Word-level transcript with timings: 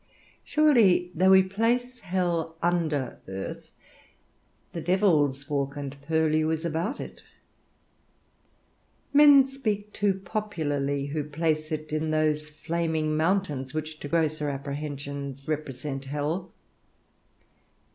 Surely, 0.43 1.11
though 1.13 1.29
we 1.29 1.43
place 1.43 1.99
hell 1.99 2.55
under 2.63 3.19
earth, 3.27 3.71
the 4.73 4.81
Devil's 4.81 5.47
walk 5.47 5.75
and 5.77 6.01
purlieu 6.01 6.49
is 6.49 6.65
about 6.65 6.99
it; 6.99 7.23
men 9.13 9.45
speak 9.45 9.93
too 9.93 10.15
popularly 10.25 11.05
who 11.05 11.23
place 11.23 11.71
it 11.71 11.93
in 11.93 12.09
those 12.09 12.49
flaming 12.49 13.15
mountains 13.15 13.75
which 13.75 13.99
to 13.99 14.07
grosser 14.07 14.49
apprehensions 14.49 15.47
represent 15.47 16.05
hell. 16.05 16.51